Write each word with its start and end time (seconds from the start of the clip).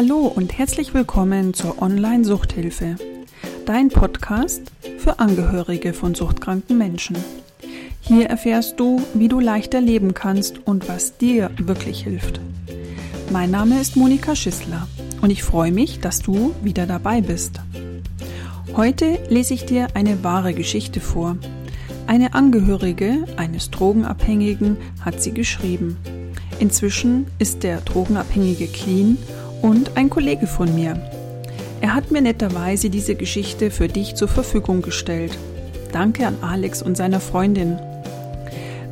Hallo 0.00 0.32
und 0.32 0.56
herzlich 0.56 0.94
willkommen 0.94 1.54
zur 1.54 1.82
Online-Suchthilfe, 1.82 2.94
dein 3.66 3.88
Podcast 3.88 4.62
für 4.96 5.18
Angehörige 5.18 5.92
von 5.92 6.14
suchtkranken 6.14 6.78
Menschen. 6.78 7.16
Hier 8.00 8.26
erfährst 8.26 8.78
du, 8.78 9.02
wie 9.14 9.26
du 9.26 9.40
leichter 9.40 9.80
leben 9.80 10.14
kannst 10.14 10.64
und 10.68 10.88
was 10.88 11.18
dir 11.18 11.50
wirklich 11.58 12.04
hilft. 12.04 12.40
Mein 13.32 13.50
Name 13.50 13.80
ist 13.80 13.96
Monika 13.96 14.36
Schissler 14.36 14.86
und 15.20 15.30
ich 15.30 15.42
freue 15.42 15.72
mich, 15.72 15.98
dass 15.98 16.20
du 16.20 16.54
wieder 16.62 16.86
dabei 16.86 17.20
bist. 17.20 17.58
Heute 18.76 19.18
lese 19.28 19.54
ich 19.54 19.66
dir 19.66 19.88
eine 19.94 20.22
wahre 20.22 20.54
Geschichte 20.54 21.00
vor. 21.00 21.38
Eine 22.06 22.34
Angehörige 22.34 23.24
eines 23.36 23.72
Drogenabhängigen 23.72 24.76
hat 25.00 25.20
sie 25.20 25.34
geschrieben. 25.34 25.96
Inzwischen 26.60 27.26
ist 27.40 27.64
der 27.64 27.80
Drogenabhängige 27.80 28.68
clean 28.68 29.18
und 29.62 29.96
ein 29.96 30.10
Kollege 30.10 30.46
von 30.46 30.74
mir. 30.74 31.00
Er 31.80 31.94
hat 31.94 32.10
mir 32.10 32.20
netterweise 32.20 32.90
diese 32.90 33.14
Geschichte 33.14 33.70
für 33.70 33.88
dich 33.88 34.14
zur 34.14 34.28
Verfügung 34.28 34.82
gestellt. 34.82 35.36
Danke 35.92 36.26
an 36.26 36.36
Alex 36.40 36.82
und 36.82 36.96
seiner 36.96 37.20
Freundin. 37.20 37.78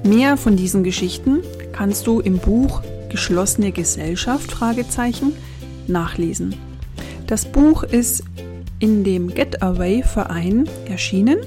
Mehr 0.05 0.37
von 0.37 0.57
diesen 0.57 0.85
Geschichten 0.85 1.43
kannst 1.73 2.07
du 2.07 2.21
im 2.21 2.39
Buch 2.39 2.83
Geschlossene 3.09 3.73
Gesellschaft 3.73 4.57
nachlesen. 5.87 6.55
Das 7.27 7.45
Buch 7.45 7.83
ist 7.83 8.23
in 8.79 9.05
dem 9.05 9.35
Getaway 9.35 10.03
Verein 10.03 10.69
erschienen 10.89 11.39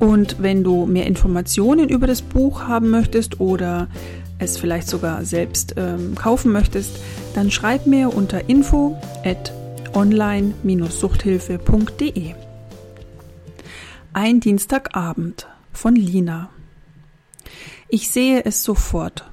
und 0.00 0.42
wenn 0.42 0.64
du 0.64 0.86
mehr 0.86 1.06
Informationen 1.06 1.88
über 1.90 2.08
das 2.08 2.22
Buch 2.22 2.66
haben 2.66 2.88
möchtest 2.90 3.38
oder 3.38 3.88
es 4.38 4.56
vielleicht 4.58 4.88
sogar 4.88 5.26
selbst 5.26 5.74
ähm, 5.76 6.14
kaufen 6.14 6.52
möchtest, 6.52 6.98
dann 7.34 7.50
schreib 7.50 7.84
mir 7.86 8.14
unter 8.14 8.48
info 8.48 8.98
at 9.24 9.52
online-suchthilfe.de. 9.92 12.34
Ein 14.14 14.40
Dienstagabend 14.40 15.46
von 15.72 15.94
Lina. 15.94 16.48
Ich 17.88 18.08
sehe 18.08 18.42
es 18.44 18.64
sofort. 18.64 19.30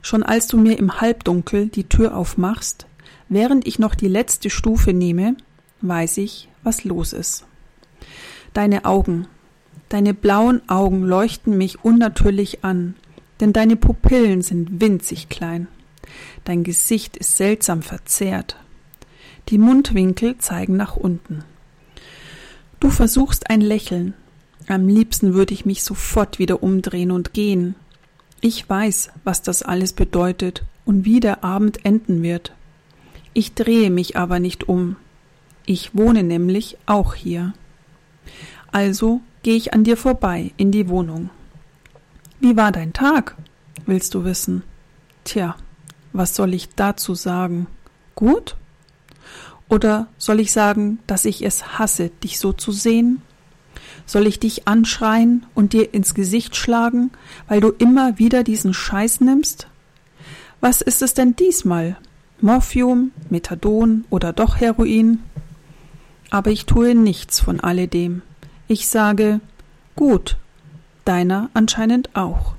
Schon 0.00 0.22
als 0.22 0.46
du 0.46 0.56
mir 0.56 0.78
im 0.78 1.02
Halbdunkel 1.02 1.68
die 1.68 1.84
Tür 1.84 2.16
aufmachst, 2.16 2.86
während 3.28 3.66
ich 3.66 3.78
noch 3.78 3.94
die 3.94 4.08
letzte 4.08 4.48
Stufe 4.48 4.94
nehme, 4.94 5.36
weiß 5.82 6.16
ich, 6.16 6.48
was 6.62 6.84
los 6.84 7.12
ist. 7.12 7.44
Deine 8.54 8.86
Augen, 8.86 9.28
deine 9.92 10.14
blauen 10.14 10.66
Augen 10.70 11.02
leuchten 11.02 11.58
mich 11.58 11.84
unnatürlich 11.84 12.64
an, 12.64 12.94
denn 13.40 13.52
deine 13.52 13.76
Pupillen 13.76 14.40
sind 14.40 14.80
winzig 14.80 15.28
klein. 15.28 15.68
Dein 16.44 16.64
Gesicht 16.64 17.16
ist 17.18 17.36
seltsam 17.36 17.82
verzerrt. 17.82 18.56
Die 19.50 19.58
Mundwinkel 19.58 20.38
zeigen 20.38 20.76
nach 20.76 20.96
unten. 20.96 21.44
Du 22.80 22.88
versuchst 22.88 23.50
ein 23.50 23.60
Lächeln. 23.60 24.14
Am 24.66 24.88
liebsten 24.88 25.34
würde 25.34 25.52
ich 25.52 25.66
mich 25.66 25.82
sofort 25.82 26.38
wieder 26.38 26.62
umdrehen 26.62 27.10
und 27.10 27.34
gehen. 27.34 27.74
Ich 28.40 28.68
weiß, 28.68 29.10
was 29.24 29.42
das 29.42 29.62
alles 29.62 29.92
bedeutet 29.92 30.64
und 30.84 31.04
wie 31.04 31.20
der 31.20 31.44
Abend 31.44 31.84
enden 31.84 32.22
wird. 32.22 32.54
Ich 33.34 33.54
drehe 33.54 33.90
mich 33.90 34.16
aber 34.16 34.38
nicht 34.38 34.68
um. 34.68 34.96
Ich 35.66 35.94
wohne 35.94 36.22
nämlich 36.22 36.78
auch 36.86 37.14
hier. 37.14 37.52
Also 38.70 39.20
gehe 39.42 39.56
ich 39.56 39.74
an 39.74 39.84
dir 39.84 39.96
vorbei 39.96 40.52
in 40.56 40.70
die 40.70 40.88
Wohnung. 40.88 41.30
Wie 42.40 42.56
war 42.56 42.72
dein 42.72 42.92
Tag? 42.92 43.36
willst 43.86 44.14
du 44.14 44.24
wissen. 44.24 44.62
Tja, 45.24 45.56
was 46.12 46.34
soll 46.34 46.54
ich 46.54 46.70
dazu 46.74 47.14
sagen? 47.14 47.66
Gut? 48.14 48.56
Oder 49.68 50.08
soll 50.18 50.40
ich 50.40 50.52
sagen, 50.52 50.98
dass 51.06 51.24
ich 51.24 51.44
es 51.44 51.78
hasse, 51.78 52.10
dich 52.22 52.38
so 52.38 52.52
zu 52.52 52.72
sehen? 52.72 53.22
Soll 54.04 54.26
ich 54.26 54.38
dich 54.38 54.68
anschreien 54.68 55.46
und 55.54 55.72
dir 55.72 55.94
ins 55.94 56.14
Gesicht 56.14 56.56
schlagen, 56.56 57.10
weil 57.48 57.60
du 57.60 57.70
immer 57.70 58.18
wieder 58.18 58.44
diesen 58.44 58.74
Scheiß 58.74 59.20
nimmst? 59.20 59.68
Was 60.60 60.80
ist 60.80 61.02
es 61.02 61.14
denn 61.14 61.34
diesmal? 61.36 61.96
Morphium, 62.40 63.12
Methadon 63.30 64.04
oder 64.10 64.32
doch 64.32 64.60
Heroin? 64.60 65.22
Aber 66.30 66.50
ich 66.50 66.66
tue 66.66 66.94
nichts 66.94 67.40
von 67.40 67.60
alledem. 67.60 68.22
Ich 68.72 68.88
sage, 68.88 69.42
gut, 69.96 70.38
deiner 71.04 71.50
anscheinend 71.52 72.16
auch. 72.16 72.54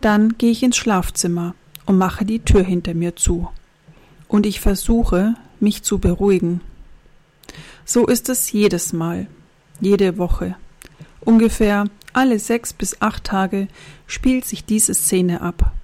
Dann 0.00 0.38
gehe 0.38 0.50
ich 0.50 0.62
ins 0.62 0.78
Schlafzimmer 0.78 1.54
und 1.84 1.98
mache 1.98 2.24
die 2.24 2.38
Tür 2.38 2.64
hinter 2.64 2.94
mir 2.94 3.14
zu. 3.14 3.50
Und 4.28 4.46
ich 4.46 4.60
versuche, 4.60 5.34
mich 5.60 5.82
zu 5.82 5.98
beruhigen. 5.98 6.62
So 7.84 8.06
ist 8.06 8.30
es 8.30 8.50
jedes 8.50 8.94
Mal, 8.94 9.26
jede 9.78 10.16
Woche. 10.16 10.56
Ungefähr 11.20 11.84
alle 12.14 12.38
sechs 12.38 12.72
bis 12.72 13.02
acht 13.02 13.24
Tage 13.24 13.68
spielt 14.06 14.46
sich 14.46 14.64
diese 14.64 14.94
Szene 14.94 15.42
ab. 15.42 15.74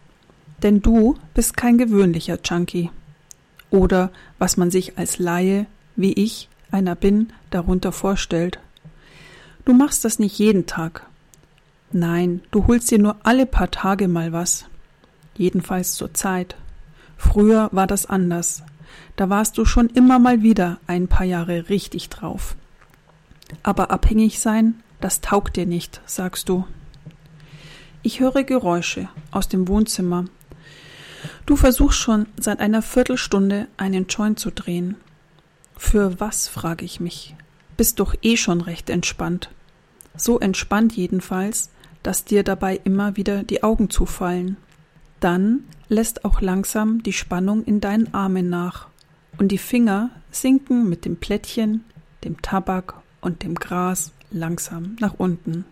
Denn 0.62 0.80
du 0.80 1.18
bist 1.34 1.58
kein 1.58 1.76
gewöhnlicher 1.76 2.38
Junkie. 2.42 2.88
Oder 3.68 4.12
was 4.38 4.56
man 4.56 4.70
sich 4.70 4.96
als 4.96 5.18
Laie, 5.18 5.66
wie 5.94 6.14
ich 6.14 6.48
einer 6.70 6.94
bin, 6.94 7.34
darunter 7.50 7.92
vorstellt. 7.92 8.58
Du 9.70 9.76
machst 9.76 10.04
das 10.04 10.18
nicht 10.18 10.36
jeden 10.36 10.66
Tag. 10.66 11.06
Nein, 11.92 12.40
du 12.50 12.66
holst 12.66 12.90
dir 12.90 12.98
nur 12.98 13.14
alle 13.22 13.46
paar 13.46 13.70
Tage 13.70 14.08
mal 14.08 14.32
was. 14.32 14.64
Jedenfalls 15.36 15.94
zur 15.94 16.12
Zeit. 16.12 16.56
Früher 17.16 17.68
war 17.70 17.86
das 17.86 18.04
anders. 18.04 18.64
Da 19.14 19.30
warst 19.30 19.56
du 19.58 19.64
schon 19.64 19.86
immer 19.88 20.18
mal 20.18 20.42
wieder 20.42 20.80
ein 20.88 21.06
paar 21.06 21.24
Jahre 21.24 21.68
richtig 21.68 22.08
drauf. 22.08 22.56
Aber 23.62 23.92
abhängig 23.92 24.40
sein, 24.40 24.82
das 25.00 25.20
taugt 25.20 25.54
dir 25.54 25.66
nicht, 25.66 26.00
sagst 26.04 26.48
du. 26.48 26.66
Ich 28.02 28.18
höre 28.18 28.42
Geräusche 28.42 29.08
aus 29.30 29.46
dem 29.46 29.68
Wohnzimmer. 29.68 30.24
Du 31.46 31.54
versuchst 31.54 32.00
schon 32.00 32.26
seit 32.40 32.58
einer 32.58 32.82
Viertelstunde 32.82 33.68
einen 33.76 34.08
Joint 34.08 34.40
zu 34.40 34.50
drehen. 34.50 34.96
Für 35.76 36.18
was, 36.18 36.48
frage 36.48 36.84
ich 36.84 36.98
mich 36.98 37.36
bist 37.80 37.98
doch 37.98 38.14
eh 38.20 38.36
schon 38.36 38.60
recht 38.60 38.90
entspannt. 38.90 39.48
So 40.16 40.38
entspannt 40.38 40.96
jedenfalls, 40.96 41.70
dass 42.02 42.24
dir 42.24 42.42
dabei 42.42 42.80
immer 42.84 43.16
wieder 43.16 43.42
die 43.42 43.62
Augen 43.62 43.90
zufallen. 43.90 44.56
Dann 45.20 45.64
lässt 45.88 46.24
auch 46.24 46.40
langsam 46.40 47.02
die 47.02 47.12
Spannung 47.12 47.64
in 47.64 47.80
deinen 47.80 48.14
Armen 48.14 48.48
nach 48.48 48.88
und 49.38 49.48
die 49.48 49.58
Finger 49.58 50.10
sinken 50.30 50.88
mit 50.88 51.04
dem 51.04 51.16
Plättchen, 51.16 51.84
dem 52.24 52.40
Tabak 52.40 52.94
und 53.20 53.42
dem 53.42 53.54
Gras 53.54 54.12
langsam 54.30 54.96
nach 55.00 55.14
unten. 55.18 55.64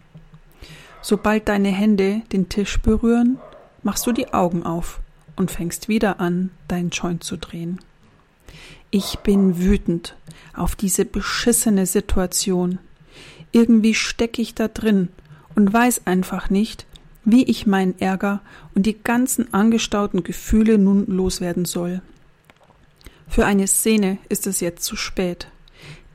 Sobald 1.01 1.49
deine 1.49 1.69
Hände 1.69 2.23
den 2.33 2.49
Tisch 2.49 2.79
berühren, 2.81 3.39
machst 3.83 4.07
du 4.07 4.13
die 4.13 4.33
Augen 4.35 4.65
auf 4.65 5.01
und 5.37 5.51
fängst 5.51 5.89
wieder 5.89 6.21
an, 6.21 6.51
deinen 6.67 6.91
Joint 6.91 7.23
zu 7.23 7.37
drehen. 7.37 7.81
Ich 8.91 9.19
bin 9.21 9.59
wütend 9.59 10.17
auf 10.55 10.75
diese 10.75 11.05
beschissene 11.05 11.87
Situation. 11.87 12.79
Irgendwie 13.53 13.95
stecke 13.95 14.43
ich 14.43 14.55
da 14.55 14.69
drin 14.69 15.09
und 15.55 15.73
weiß 15.73 16.07
einfach 16.07 16.51
nicht, 16.51 16.87
wie 17.25 17.45
ich 17.45 17.67
meinen 17.67 17.99
Ärger 17.99 18.41
und 18.75 18.87
die 18.87 18.97
ganzen 18.97 19.53
angestauten 19.53 20.23
Gefühle 20.23 20.79
nun 20.79 21.07
loswerden 21.07 21.65
soll. 21.65 22.01
Für 23.29 23.45
eine 23.45 23.67
Szene 23.67 24.19
ist 24.29 24.47
es 24.47 24.61
jetzt 24.61 24.85
zu 24.85 24.97
spät. 24.97 25.49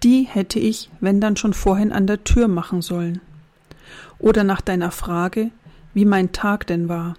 Die 0.01 0.23
hätte 0.23 0.59
ich, 0.59 0.89
wenn 0.99 1.21
dann 1.21 1.37
schon 1.37 1.53
vorhin 1.53 1.91
an 1.91 2.07
der 2.07 2.23
Tür 2.23 2.47
machen 2.47 2.81
sollen. 2.81 3.21
Oder 4.19 4.43
nach 4.43 4.61
deiner 4.61 4.91
Frage, 4.91 5.51
wie 5.93 6.05
mein 6.05 6.31
Tag 6.31 6.67
denn 6.67 6.89
war. 6.89 7.15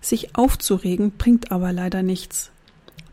Sich 0.00 0.36
aufzuregen 0.36 1.12
bringt 1.12 1.52
aber 1.52 1.72
leider 1.72 2.02
nichts. 2.02 2.50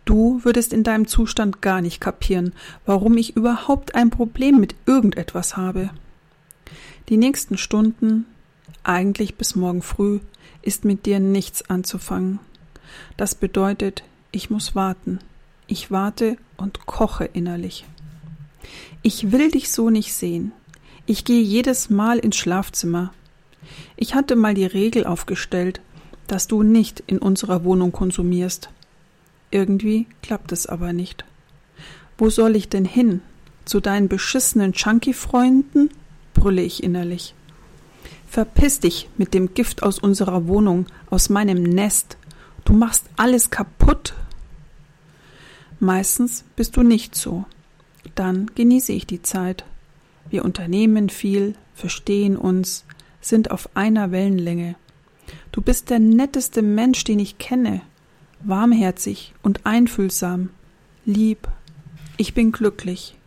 Du 0.05 0.43
würdest 0.43 0.73
in 0.73 0.83
deinem 0.83 1.07
Zustand 1.07 1.61
gar 1.61 1.81
nicht 1.81 2.01
kapieren, 2.01 2.53
warum 2.85 3.15
ich 3.17 3.35
überhaupt 3.35 3.93
ein 3.93 4.09
Problem 4.09 4.59
mit 4.59 4.75
irgendetwas 4.87 5.55
habe. 5.55 5.91
Die 7.09 7.17
nächsten 7.17 7.57
Stunden, 7.57 8.25
eigentlich 8.83 9.33
bis 9.33 9.55
morgen 9.55 9.81
früh, 9.81 10.19
ist 10.61 10.85
mit 10.85 11.07
dir 11.07 11.19
nichts 11.19 11.67
anzufangen. 11.67 12.39
Das 13.17 13.33
bedeutet, 13.33 14.03
ich 14.31 14.51
muss 14.51 14.75
warten. 14.75 15.17
Ich 15.65 15.89
warte 15.89 16.37
und 16.55 16.85
koche 16.85 17.25
innerlich. 17.25 17.85
Ich 19.01 19.31
will 19.31 19.49
dich 19.49 19.71
so 19.71 19.89
nicht 19.89 20.13
sehen. 20.13 20.51
Ich 21.07 21.25
gehe 21.25 21.41
jedes 21.41 21.89
Mal 21.89 22.19
ins 22.19 22.37
Schlafzimmer. 22.37 23.11
Ich 23.95 24.13
hatte 24.13 24.35
mal 24.35 24.53
die 24.53 24.65
Regel 24.65 25.05
aufgestellt, 25.05 25.81
dass 26.27 26.47
du 26.47 26.61
nicht 26.61 27.03
in 27.07 27.17
unserer 27.17 27.63
Wohnung 27.63 27.91
konsumierst. 27.91 28.69
Irgendwie 29.49 30.05
klappt 30.21 30.51
es 30.51 30.67
aber 30.67 30.93
nicht. 30.93 31.25
Wo 32.19 32.29
soll 32.29 32.55
ich 32.55 32.69
denn 32.69 32.85
hin? 32.85 33.21
Zu 33.65 33.79
deinen 33.79 34.09
beschissenen 34.09 34.73
Chunky-Freunden? 34.73 35.89
Brülle 36.39 36.61
ich 36.61 36.83
innerlich. 36.83 37.35
Verpiss 38.25 38.79
dich 38.79 39.09
mit 39.17 39.33
dem 39.33 39.53
Gift 39.53 39.83
aus 39.83 39.99
unserer 39.99 40.47
Wohnung, 40.47 40.85
aus 41.09 41.29
meinem 41.29 41.61
Nest. 41.63 42.17
Du 42.63 42.73
machst 42.73 43.05
alles 43.17 43.49
kaputt. 43.49 44.13
Meistens 45.79 46.45
bist 46.55 46.77
du 46.77 46.83
nicht 46.83 47.15
so. 47.15 47.45
Dann 48.15 48.51
genieße 48.55 48.93
ich 48.93 49.05
die 49.05 49.21
Zeit. 49.21 49.65
Wir 50.29 50.45
unternehmen 50.45 51.09
viel, 51.09 51.55
verstehen 51.73 52.37
uns, 52.37 52.85
sind 53.19 53.51
auf 53.51 53.75
einer 53.75 54.11
Wellenlänge. 54.11 54.75
Du 55.51 55.61
bist 55.61 55.89
der 55.89 55.99
netteste 55.99 56.61
Mensch, 56.61 57.03
den 57.03 57.19
ich 57.19 57.37
kenne, 57.37 57.81
warmherzig 58.41 59.33
und 59.41 59.65
einfühlsam, 59.65 60.49
lieb. 61.05 61.47
Ich 62.17 62.33
bin 62.33 62.51
glücklich, 62.51 63.17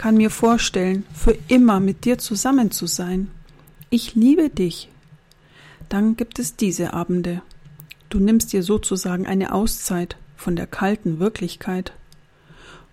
kann 0.00 0.16
mir 0.16 0.30
vorstellen, 0.30 1.04
für 1.12 1.36
immer 1.48 1.78
mit 1.78 2.06
dir 2.06 2.16
zusammen 2.16 2.70
zu 2.70 2.86
sein. 2.86 3.30
Ich 3.90 4.14
liebe 4.14 4.48
dich. 4.48 4.88
Dann 5.90 6.16
gibt 6.16 6.38
es 6.38 6.56
diese 6.56 6.94
Abende. 6.94 7.42
Du 8.08 8.18
nimmst 8.18 8.54
dir 8.54 8.62
sozusagen 8.62 9.26
eine 9.26 9.52
Auszeit 9.52 10.16
von 10.36 10.56
der 10.56 10.66
kalten 10.66 11.18
Wirklichkeit, 11.18 11.92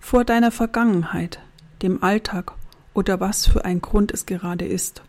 vor 0.02 0.26
deiner 0.26 0.52
Vergangenheit, 0.52 1.40
dem 1.82 2.04
Alltag 2.04 2.52
oder 2.94 3.22
was 3.22 3.48
für 3.48 3.64
ein 3.64 3.80
Grund 3.80 4.12
es 4.12 4.26
gerade 4.26 4.66
ist. 4.66 5.02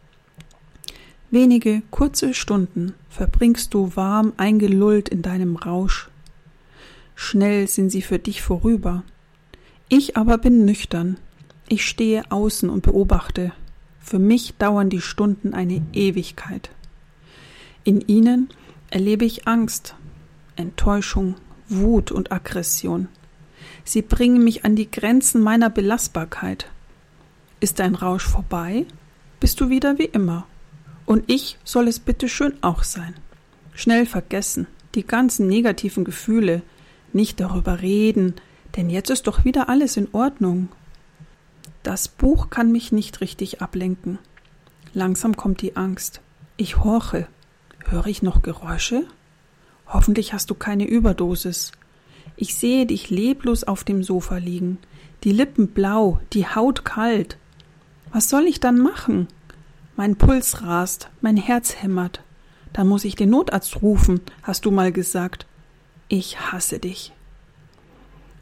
Wenige 1.33 1.83
kurze 1.91 2.33
Stunden 2.33 2.95
verbringst 3.11 3.75
du 3.75 3.97
warm 3.97 4.35
eingelullt 4.37 5.09
in 5.09 5.23
deinem 5.23 5.57
Rausch. 5.57 6.11
Schnell 7.17 7.67
sind 7.67 7.91
sie 7.91 8.03
für 8.03 8.21
dich 8.21 8.41
vorüber. 8.41 9.03
Ich 9.89 10.17
aber 10.17 10.39
bin 10.39 10.65
nüchtern. 10.65 11.17
Ich 11.69 11.87
stehe 11.87 12.31
außen 12.31 12.71
und 12.71 12.83
beobachte. 12.83 13.53
Für 14.01 14.19
mich 14.19 14.55
dauern 14.57 14.89
die 14.89 15.03
Stunden 15.03 15.53
eine 15.53 15.83
Ewigkeit. 15.93 16.71
In 17.85 18.01
ihnen 18.01 18.49
erlebe 18.91 19.27
ich 19.27 19.47
Angst, 19.47 19.95
Enttäuschung, 20.57 21.35
Wut 21.69 22.11
und 22.11 22.33
Aggression. 22.33 23.09
Sie 23.85 24.01
bringen 24.01 24.43
mich 24.43 24.65
an 24.65 24.77
die 24.77 24.91
Grenzen 24.91 25.43
meiner 25.43 25.69
Belastbarkeit. 25.69 26.71
Ist 27.61 27.81
dein 27.81 27.95
Rausch 27.95 28.27
vorbei, 28.27 28.87
bist 29.41 29.61
du 29.61 29.69
wieder 29.69 29.99
wie 29.99 30.05
immer. 30.07 30.47
Und 31.05 31.25
ich 31.27 31.59
soll 31.65 31.89
es 31.89 31.99
bitte 31.99 32.29
schön 32.29 32.55
auch 32.63 32.83
sein. 32.83 33.15
Schnell 33.75 34.07
vergessen, 34.07 34.67
die 34.95 35.07
ganzen 35.07 35.49
negativen 35.49 36.05
Gefühle, 36.05 36.63
nicht 37.13 37.41
darüber 37.41 37.83
reden, 37.83 38.35
denn 38.77 38.91
jetzt 38.91 39.11
ist 39.11 39.27
doch 39.27 39.45
wieder 39.45 39.69
alles 39.69 39.97
in 39.97 40.09
Ordnung. 40.13 40.69
Das 41.89 42.07
Buch 42.07 42.51
kann 42.51 42.71
mich 42.71 42.93
nicht 42.93 43.23
richtig 43.23 43.63
ablenken. 43.63 44.19
Langsam 44.93 45.39
kommt 45.39 45.63
die 45.63 45.75
Angst. 45.75 46.21
Ich 46.59 46.85
horche. 46.85 47.27
Höre 47.87 48.09
ich 48.09 48.21
noch 48.21 48.43
Geräusche? 48.43 49.05
Hoffentlich 49.87 50.35
hast 50.35 50.51
du 50.51 50.55
keine 50.55 50.87
Überdosis. 50.87 51.73
Ich 52.37 52.57
sehe 52.57 52.85
dich 52.85 53.09
leblos 53.09 53.65
auf 53.65 53.85
dem 53.85 54.03
Sofa 54.03 54.37
liegen, 54.37 54.77
die 55.25 55.33
Lippen 55.33 55.69
blau, 55.69 56.21
die 56.35 56.47
Haut 56.47 56.85
kalt. 56.85 57.39
Was 58.13 58.29
soll 58.29 58.45
ich 58.49 58.61
dann 58.61 58.79
machen? 58.79 59.27
Mein 59.97 60.17
Puls 60.17 60.61
rast, 60.61 61.09
mein 61.23 61.39
Herz 61.39 61.77
hämmert. 61.77 62.21
Dann 62.75 62.87
muss 62.87 63.07
ich 63.07 63.15
den 63.15 63.31
Notarzt 63.31 63.81
rufen, 63.81 64.21
hast 64.43 64.67
du 64.67 64.71
mal 64.71 64.93
gesagt. 64.93 65.47
Ich 66.09 66.39
hasse 66.39 66.81
dich. 66.81 67.15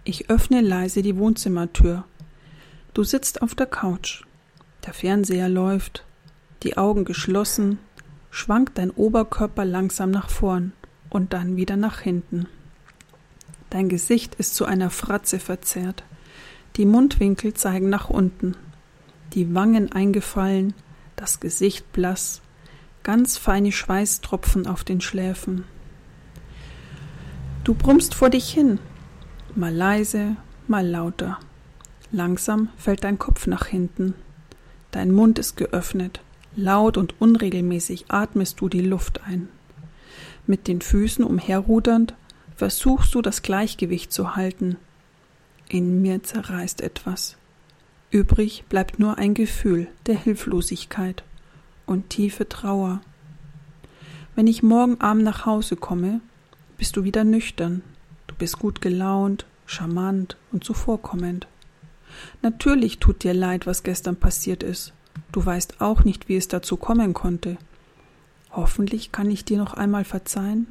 Ich 0.03 0.31
öffne 0.31 0.63
leise 0.63 1.01
die 1.01 1.17
Wohnzimmertür. 1.17 2.03
Du 2.97 3.05
sitzt 3.05 3.43
auf 3.43 3.55
der 3.55 3.67
Couch. 3.67 4.25
Der 4.87 4.95
Fernseher 4.95 5.51
läuft, 5.51 6.07
die 6.63 6.79
Augen 6.79 7.05
geschlossen, 7.05 7.79
schwankt 8.31 8.79
dein 8.79 8.91
Oberkörper 8.91 9.67
langsam 9.67 10.11
nach 10.11 10.31
vorn 10.31 10.73
und 11.11 11.35
dann 11.35 11.59
wieder 11.59 11.77
nach 11.77 12.01
hinten. 12.01 12.47
Dein 13.69 13.91
Gesicht 13.91 14.37
ist 14.37 14.55
zu 14.55 14.65
einer 14.65 14.89
Fratze 14.89 15.39
verzerrt. 15.39 16.05
Die 16.77 16.87
Mundwinkel 16.87 17.53
zeigen 17.53 17.91
nach 17.91 18.09
unten 18.09 18.57
die 19.35 19.55
Wangen 19.55 19.93
eingefallen, 19.93 20.73
das 21.17 21.39
Gesicht 21.39 21.93
blass, 21.93 22.41
ganz 23.03 23.37
feine 23.37 23.73
Schweißtropfen 23.73 24.67
auf 24.67 24.85
den 24.85 25.03
Schläfen. 25.03 25.65
Du 27.63 27.75
brummst 27.75 28.15
vor 28.15 28.31
dich 28.31 28.49
hin, 28.49 28.79
mal 29.55 29.75
leise, 29.75 30.37
mal 30.67 30.87
lauter. 30.87 31.39
Langsam 32.13 32.69
fällt 32.77 33.05
dein 33.05 33.19
Kopf 33.19 33.47
nach 33.47 33.67
hinten. 33.67 34.15
Dein 34.91 35.11
Mund 35.13 35.39
ist 35.39 35.57
geöffnet. 35.57 36.21
Laut 36.55 36.97
und 36.97 37.21
unregelmäßig 37.21 38.07
atmest 38.09 38.61
du 38.61 38.69
die 38.69 38.81
Luft 38.81 39.23
ein. 39.25 39.49
Mit 40.47 40.69
den 40.69 40.81
Füßen 40.81 41.25
umherrudernd 41.25 42.15
versuchst 42.57 43.15
du 43.15 43.21
das 43.21 43.43
Gleichgewicht 43.43 44.13
zu 44.13 44.37
halten. 44.37 44.77
In 45.69 46.01
mir 46.01 46.23
zerreißt 46.23 46.81
etwas. 46.81 47.37
Übrig 48.11 48.65
bleibt 48.69 48.99
nur 48.99 49.19
ein 49.19 49.35
Gefühl 49.35 49.89
der 50.07 50.15
Hilflosigkeit 50.15 51.25
und 51.85 52.09
tiefe 52.09 52.49
Trauer. 52.49 53.01
Wenn 54.37 54.47
ich 54.47 54.63
morgen 54.63 55.01
Abend 55.01 55.25
nach 55.25 55.45
Hause 55.45 55.77
komme, 55.77 56.21
bist 56.79 56.97
du 56.97 57.05
wieder 57.05 57.25
nüchtern. 57.25 57.83
Du 58.29 58.35
bist 58.37 58.59
gut 58.59 58.81
gelaunt, 58.81 59.47
charmant 59.67 60.37
und 60.53 60.63
zuvorkommend. 60.63 61.49
Natürlich 62.43 62.99
tut 62.99 63.23
dir 63.23 63.35
leid, 63.35 63.67
was 63.67 63.83
gestern 63.83 64.17
passiert 64.17 64.63
ist. 64.63 64.93
Du 65.33 65.45
weißt 65.45 65.81
auch 65.81 66.05
nicht, 66.05 66.29
wie 66.29 66.37
es 66.37 66.49
dazu 66.49 66.77
kommen 66.77 67.15
konnte. 67.15 67.57
Hoffentlich 68.51 69.13
kann 69.13 69.31
ich 69.31 69.45
dir 69.45 69.59
noch 69.59 69.75
einmal 69.75 70.05
verzeihen. 70.05 70.67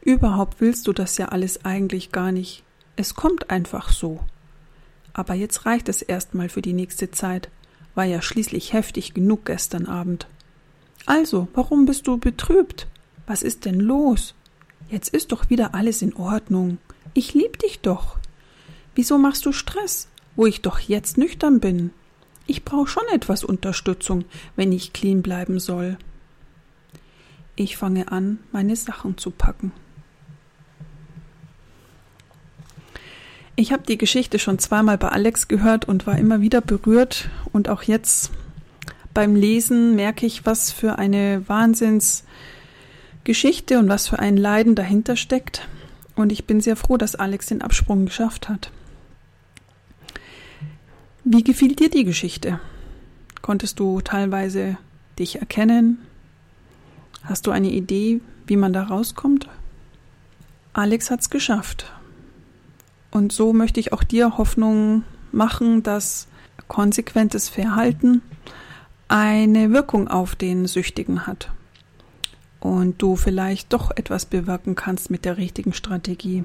Überhaupt 0.00 0.60
willst 0.60 0.86
du 0.88 0.92
das 0.92 1.16
ja 1.16 1.26
alles 1.28 1.64
eigentlich 1.64 2.10
gar 2.10 2.32
nicht. 2.32 2.64
Es 2.96 3.14
kommt 3.14 3.50
einfach 3.50 3.90
so. 3.90 4.20
Aber 5.12 5.34
jetzt 5.34 5.66
reicht 5.66 5.88
es 5.88 6.02
erstmal 6.02 6.48
für 6.48 6.62
die 6.62 6.72
nächste 6.72 7.10
Zeit. 7.10 7.50
War 7.94 8.04
ja 8.04 8.20
schließlich 8.20 8.72
heftig 8.72 9.14
genug 9.14 9.44
gestern 9.44 9.86
Abend. 9.86 10.26
Also, 11.06 11.48
warum 11.54 11.84
bist 11.84 12.06
du 12.06 12.16
betrübt? 12.18 12.86
Was 13.26 13.42
ist 13.42 13.64
denn 13.64 13.78
los? 13.78 14.34
Jetzt 14.90 15.08
ist 15.08 15.32
doch 15.32 15.50
wieder 15.50 15.74
alles 15.74 16.02
in 16.02 16.14
Ordnung. 16.16 16.78
Ich 17.14 17.34
lieb 17.34 17.58
dich 17.58 17.80
doch. 17.80 18.18
Wieso 18.94 19.18
machst 19.18 19.46
du 19.46 19.52
Stress, 19.52 20.08
wo 20.36 20.46
ich 20.46 20.62
doch 20.62 20.78
jetzt 20.78 21.18
nüchtern 21.18 21.60
bin? 21.60 21.90
Ich 22.46 22.64
brauche 22.64 22.88
schon 22.88 23.04
etwas 23.12 23.44
Unterstützung, 23.44 24.24
wenn 24.56 24.72
ich 24.72 24.92
clean 24.92 25.22
bleiben 25.22 25.60
soll. 25.60 25.96
Ich 27.54 27.76
fange 27.76 28.10
an, 28.10 28.38
meine 28.50 28.74
Sachen 28.76 29.18
zu 29.18 29.30
packen. 29.30 29.72
Ich 33.54 33.70
habe 33.72 33.84
die 33.86 33.98
Geschichte 33.98 34.38
schon 34.38 34.58
zweimal 34.58 34.96
bei 34.98 35.08
Alex 35.08 35.46
gehört 35.46 35.86
und 35.86 36.06
war 36.06 36.16
immer 36.16 36.40
wieder 36.40 36.62
berührt. 36.62 37.28
Und 37.52 37.68
auch 37.68 37.82
jetzt 37.82 38.30
beim 39.12 39.36
Lesen 39.36 39.94
merke 39.94 40.24
ich, 40.24 40.46
was 40.46 40.72
für 40.72 40.98
eine 40.98 41.46
Wahnsinnsgeschichte 41.48 43.78
und 43.78 43.88
was 43.88 44.08
für 44.08 44.18
ein 44.18 44.38
Leiden 44.38 44.74
dahinter 44.74 45.16
steckt. 45.16 45.68
Und 46.16 46.32
ich 46.32 46.46
bin 46.46 46.60
sehr 46.60 46.76
froh, 46.76 46.96
dass 46.96 47.14
Alex 47.14 47.46
den 47.46 47.62
Absprung 47.62 48.06
geschafft 48.06 48.48
hat. 48.48 48.72
Wie 51.24 51.44
gefiel 51.44 51.76
dir 51.76 51.88
die 51.88 52.02
Geschichte? 52.02 52.58
Konntest 53.42 53.78
du 53.78 54.00
teilweise 54.00 54.76
dich 55.20 55.36
erkennen? 55.38 55.98
Hast 57.22 57.46
du 57.46 57.52
eine 57.52 57.70
Idee, 57.70 58.20
wie 58.48 58.56
man 58.56 58.72
da 58.72 58.82
rauskommt? 58.82 59.48
Alex 60.72 61.12
hat's 61.12 61.30
geschafft. 61.30 61.92
Und 63.12 63.30
so 63.30 63.52
möchte 63.52 63.78
ich 63.78 63.92
auch 63.92 64.02
dir 64.02 64.36
Hoffnung 64.36 65.04
machen, 65.30 65.84
dass 65.84 66.26
konsequentes 66.66 67.48
Verhalten 67.48 68.22
eine 69.06 69.72
Wirkung 69.72 70.08
auf 70.08 70.34
den 70.34 70.66
Süchtigen 70.66 71.28
hat 71.28 71.52
und 72.58 73.00
du 73.00 73.14
vielleicht 73.14 73.72
doch 73.72 73.92
etwas 73.92 74.26
bewirken 74.26 74.74
kannst 74.74 75.08
mit 75.08 75.24
der 75.24 75.36
richtigen 75.36 75.72
Strategie. 75.72 76.42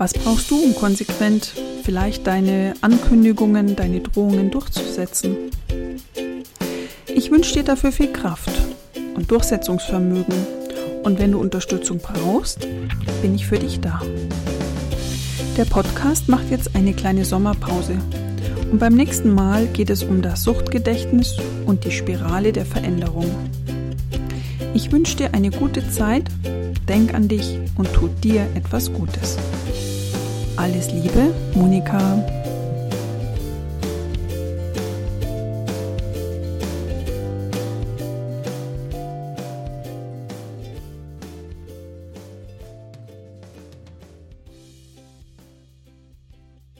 Was 0.00 0.14
brauchst 0.14 0.50
du, 0.50 0.56
um 0.56 0.74
konsequent 0.74 1.52
vielleicht 1.84 2.26
deine 2.26 2.72
Ankündigungen, 2.80 3.76
deine 3.76 4.00
Drohungen 4.00 4.50
durchzusetzen? 4.50 5.36
Ich 7.06 7.30
wünsche 7.30 7.52
dir 7.52 7.64
dafür 7.64 7.92
viel 7.92 8.10
Kraft 8.10 8.50
und 9.14 9.30
Durchsetzungsvermögen 9.30 10.34
und 11.02 11.18
wenn 11.18 11.32
du 11.32 11.38
Unterstützung 11.38 11.98
brauchst, 11.98 12.66
bin 13.20 13.34
ich 13.34 13.46
für 13.46 13.58
dich 13.58 13.80
da. 13.80 14.00
Der 15.58 15.66
Podcast 15.66 16.30
macht 16.30 16.50
jetzt 16.50 16.74
eine 16.74 16.94
kleine 16.94 17.26
Sommerpause. 17.26 17.98
Und 18.72 18.78
beim 18.78 18.94
nächsten 18.94 19.34
Mal 19.34 19.66
geht 19.66 19.90
es 19.90 20.02
um 20.02 20.22
das 20.22 20.44
Suchtgedächtnis 20.44 21.36
und 21.66 21.84
die 21.84 21.90
Spirale 21.90 22.52
der 22.52 22.64
Veränderung. 22.64 23.30
Ich 24.72 24.92
wünsche 24.92 25.18
dir 25.18 25.34
eine 25.34 25.50
gute 25.50 25.90
Zeit, 25.90 26.24
denk 26.88 27.12
an 27.12 27.28
dich 27.28 27.58
und 27.76 27.92
tu 27.92 28.08
dir 28.08 28.46
etwas 28.54 28.90
Gutes. 28.90 29.36
Alles 30.60 30.92
Liebe, 30.92 31.32
Monika. 31.54 32.22